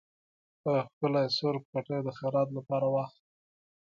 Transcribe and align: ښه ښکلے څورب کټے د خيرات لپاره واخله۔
ښه 0.61 0.75
ښکلے 0.91 1.23
څورب 1.35 1.63
کټے 1.71 1.97
د 2.03 2.07
خيرات 2.17 2.49
لپاره 2.57 2.85
واخله۔ 2.93 3.19